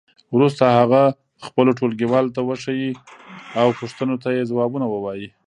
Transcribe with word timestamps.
وروسته 0.35 0.63
هغه 0.79 1.01
خپلو 1.47 1.71
ټولګیوالو 1.77 2.33
ته 2.35 2.41
وښیئ 2.43 2.89
او 3.61 3.67
پوښتنو 3.79 4.15
ته 4.23 4.29
یې 4.35 4.43
ځوابونه 4.51 4.85
ووایئ. 4.89 5.27